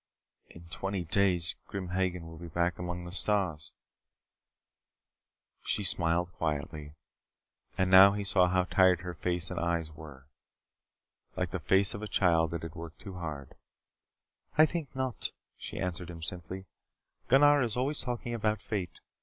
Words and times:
"In 0.47 0.63
twenty 0.69 1.03
days 1.03 1.57
Grim 1.67 1.89
Hagen 1.89 2.25
will 2.25 2.39
be 2.39 2.47
back 2.47 2.79
among 2.79 3.05
the 3.05 3.11
stars" 3.11 3.71
She 5.67 5.83
smiled 5.83 6.31
quietly. 6.33 6.95
And 7.77 7.91
now 7.91 8.13
he 8.13 8.23
saw 8.23 8.47
how 8.49 8.63
tired 8.63 9.01
her 9.01 9.13
face 9.13 9.51
and 9.51 9.59
eyes 9.59 9.91
were. 9.91 10.25
Like 11.35 11.51
the 11.51 11.59
face 11.59 11.93
of 11.93 12.01
a 12.01 12.07
child 12.07 12.49
that 12.49 12.63
has 12.63 12.71
worked 12.71 12.99
too 12.99 13.17
hard. 13.19 13.53
"I 14.57 14.65
think 14.65 14.95
not," 14.95 15.29
she 15.55 15.77
answered 15.79 16.09
him 16.09 16.23
simply. 16.23 16.65
"Gunnar 17.27 17.61
is 17.61 17.77
always 17.77 17.99
talking 17.99 18.33
about 18.33 18.59
fate. 18.59 19.01